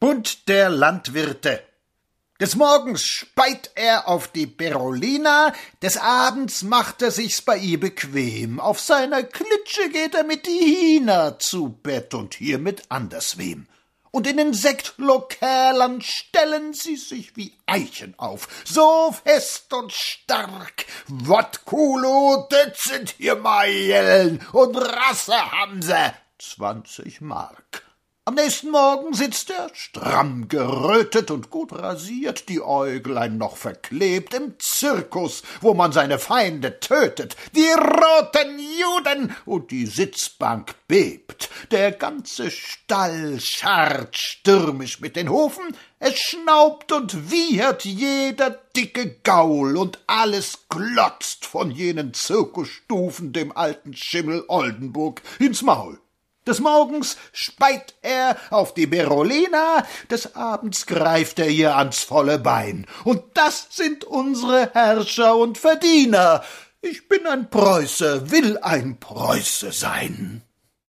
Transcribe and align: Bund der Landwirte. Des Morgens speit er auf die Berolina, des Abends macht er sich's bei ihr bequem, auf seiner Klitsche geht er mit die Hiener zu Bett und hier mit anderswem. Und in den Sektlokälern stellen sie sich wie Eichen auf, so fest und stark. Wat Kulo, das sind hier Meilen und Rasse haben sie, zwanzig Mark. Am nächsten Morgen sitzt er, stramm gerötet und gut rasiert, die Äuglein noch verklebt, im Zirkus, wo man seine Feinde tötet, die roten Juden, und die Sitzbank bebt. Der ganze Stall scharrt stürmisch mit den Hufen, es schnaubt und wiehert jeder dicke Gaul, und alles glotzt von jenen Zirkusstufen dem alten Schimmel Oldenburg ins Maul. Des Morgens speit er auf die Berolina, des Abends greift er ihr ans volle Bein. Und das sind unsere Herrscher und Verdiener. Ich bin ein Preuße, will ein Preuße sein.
Bund 0.00 0.46
der 0.46 0.70
Landwirte. 0.70 1.60
Des 2.40 2.54
Morgens 2.54 3.02
speit 3.02 3.72
er 3.74 4.06
auf 4.06 4.28
die 4.28 4.46
Berolina, 4.46 5.52
des 5.82 5.96
Abends 5.96 6.62
macht 6.62 7.02
er 7.02 7.10
sich's 7.10 7.42
bei 7.42 7.56
ihr 7.56 7.80
bequem, 7.80 8.60
auf 8.60 8.78
seiner 8.78 9.24
Klitsche 9.24 9.90
geht 9.90 10.14
er 10.14 10.22
mit 10.22 10.46
die 10.46 10.50
Hiener 10.50 11.40
zu 11.40 11.70
Bett 11.70 12.14
und 12.14 12.34
hier 12.34 12.60
mit 12.60 12.92
anderswem. 12.92 13.66
Und 14.12 14.28
in 14.28 14.36
den 14.36 14.54
Sektlokälern 14.54 16.00
stellen 16.00 16.74
sie 16.74 16.96
sich 16.96 17.36
wie 17.36 17.58
Eichen 17.66 18.14
auf, 18.18 18.46
so 18.64 19.12
fest 19.24 19.74
und 19.74 19.92
stark. 19.92 20.86
Wat 21.08 21.64
Kulo, 21.64 22.46
das 22.48 22.84
sind 22.84 23.16
hier 23.18 23.34
Meilen 23.34 24.46
und 24.52 24.76
Rasse 24.76 25.50
haben 25.50 25.82
sie, 25.82 26.12
zwanzig 26.38 27.20
Mark. 27.20 27.82
Am 28.28 28.34
nächsten 28.34 28.70
Morgen 28.70 29.14
sitzt 29.14 29.48
er, 29.48 29.70
stramm 29.72 30.48
gerötet 30.48 31.30
und 31.30 31.48
gut 31.48 31.72
rasiert, 31.72 32.50
die 32.50 32.60
Äuglein 32.60 33.38
noch 33.38 33.56
verklebt, 33.56 34.34
im 34.34 34.52
Zirkus, 34.58 35.42
wo 35.62 35.72
man 35.72 35.92
seine 35.92 36.18
Feinde 36.18 36.78
tötet, 36.78 37.36
die 37.56 37.70
roten 37.70 38.58
Juden, 38.58 39.34
und 39.46 39.70
die 39.70 39.86
Sitzbank 39.86 40.74
bebt. 40.88 41.48
Der 41.70 41.90
ganze 41.90 42.50
Stall 42.50 43.40
scharrt 43.40 44.18
stürmisch 44.18 45.00
mit 45.00 45.16
den 45.16 45.30
Hufen, 45.30 45.74
es 45.98 46.18
schnaubt 46.18 46.92
und 46.92 47.30
wiehert 47.30 47.86
jeder 47.86 48.50
dicke 48.76 49.16
Gaul, 49.22 49.78
und 49.78 50.00
alles 50.06 50.66
glotzt 50.68 51.46
von 51.46 51.70
jenen 51.70 52.12
Zirkusstufen 52.12 53.32
dem 53.32 53.56
alten 53.56 53.96
Schimmel 53.96 54.44
Oldenburg 54.48 55.22
ins 55.38 55.62
Maul. 55.62 55.98
Des 56.48 56.60
Morgens 56.60 57.18
speit 57.34 57.94
er 58.00 58.34
auf 58.48 58.72
die 58.72 58.86
Berolina, 58.86 59.84
des 60.10 60.34
Abends 60.34 60.86
greift 60.86 61.38
er 61.38 61.48
ihr 61.48 61.76
ans 61.76 62.04
volle 62.04 62.38
Bein. 62.38 62.86
Und 63.04 63.22
das 63.34 63.66
sind 63.68 64.04
unsere 64.04 64.70
Herrscher 64.72 65.36
und 65.36 65.58
Verdiener. 65.58 66.42
Ich 66.80 67.06
bin 67.06 67.26
ein 67.26 67.50
Preuße, 67.50 68.30
will 68.30 68.56
ein 68.62 68.98
Preuße 68.98 69.72
sein. 69.72 70.40